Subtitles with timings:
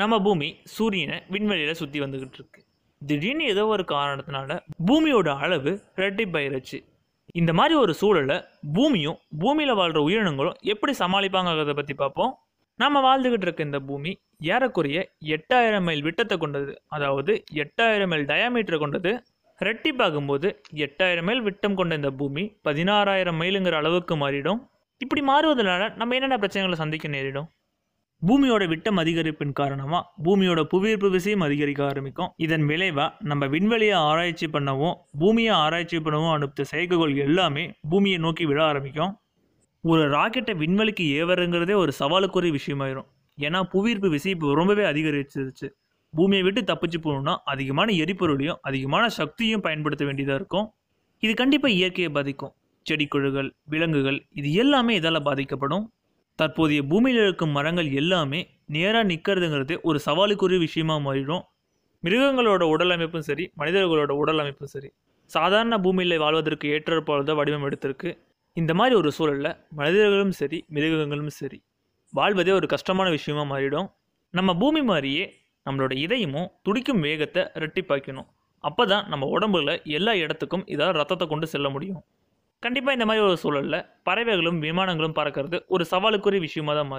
[0.00, 2.60] நம்ம பூமி சூரியனை விண்வெளியில் சுற்றி வந்துக்கிட்டு இருக்கு.
[3.02, 4.56] திடீர்னு ஏதோ ஒரு காரணத்தினால
[4.88, 6.78] பூமியோட அளவு ரெட்டிப்பாயிருச்சு
[7.40, 8.36] இந்த மாதிரி ஒரு சூழலை
[8.76, 12.32] பூமியும் பூமியில் வாழ்கிற உயிரினங்களும் எப்படி சமாளிப்பாங்கிறத பற்றி பார்ப்போம்.
[12.82, 14.12] நம்ம வாழ்ந்துக்கிட்டு இருக்க இந்த பூமி
[14.54, 14.98] ஏறக்குறைய
[15.36, 16.72] எட்டாயிரம் மைல் விட்டத்தை கொண்டது.
[16.96, 19.12] அதாவது எட்டாயிரம் மைல் டயாமீட்டரை கொண்டது.
[19.58, 20.48] ரெட்டிப்பாகும்போது
[20.86, 24.60] எட்டாயிரம் மைல் விட்டம் கொண்ட இந்த பூமி பதினாறாயிரம் மைலுங்கிற அளவுக்கு மாறிடும்.
[25.00, 27.48] இப்படி மாறுவதனால நம்ம என்னென்ன பிரச்சனைகளை சந்திக்க நேரிடும்?
[28.26, 32.30] பூமியோட விட்டம் அதிகரிப்பின் காரணமாக பூமியோட புவியீர்ப்பு விசையும் அதிகரிக்க ஆரம்பிக்கும்.
[32.36, 38.64] இதன் விளைவாக நம்ம விண்வெளியை ஆராய்ச்சி பண்ணவும் பூமியை ஆராய்ச்சி பண்ணவும் அனுப்பித்த செயற்கைகள் எல்லாமே பூமியை நோக்கி விழ
[38.64, 39.20] ஆரம்பிக்கும்.
[39.80, 43.08] ஒரு ராக்கெட்டை விண்வெளிக்கு ஏவருங்கிறதே ஒரு சவாலுக்குரிய விஷயமாயிரும்.
[43.38, 45.68] ஏன்னா புவியீர்ப்பு விசை இப்போ ரொம்பவே அதிகரிச்சிருச்சு.
[46.14, 50.74] பூமியை விட்டு தப்பிச்சு போகணும்னா அதிகமான எரிபொருளையும் அதிகமான சக்தியும் பயன்படுத்த வேண்டியதாக இருக்கும்.
[51.18, 52.52] இது கண்டிப்பாக இயற்கையை பாதிக்கும்.
[52.86, 55.84] செடி செடிக்கொழுகள் விலங்குகள் இது எல்லாமே இதால் பாதிக்கப்படும்.
[56.38, 58.40] தற்போதைய பூமியில் இருக்கும் மரங்கள் எல்லாமே
[58.74, 61.44] நேராக நிற்கிறதுங்கிறது ஒரு சவாலுக்குரிய விஷயமா மாறிடும்.
[62.04, 64.90] மிருகங்களோட உடல் அமைப்பும் சரி மனிதர்களோட உடல் அமைப்பும் சரி
[65.30, 68.10] சாதாரண பூமியில் வாழ்வதற்கு ஏற்றாற்போல் தான் வடிவம் எடுத்திருக்கு.
[68.56, 71.58] இந்த மாதிரி ஒரு சூழலில் மனிதர்களும் சரி மிருகங்களும் சரி
[72.12, 73.88] வாழ்வதே ஒரு கஷ்டமான விஷயமா மாறிடும்.
[74.34, 75.24] நம்ம பூமி மாதிரியே
[75.66, 78.28] நம்மளோட இதயமும் துடிக்கும் வேகத்தை ரெட்டிப்பாக்கணும்
[78.64, 82.00] அப்போ தான் நம்ம உடம்புல எல்லா இடத்துக்கும் இதால் ரத்தத்தை கொண்டு செல்ல முடியும்.
[82.62, 86.96] கண்டிப்பாக இந்த மாதிரி ஒரு சூழலில் பறவைகளும் விமானங்களும் பறக்கிறது ஒரு சவாலுக்குரிய விஷயமா தான் மாறி